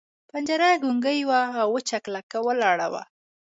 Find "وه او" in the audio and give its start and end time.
1.29-1.67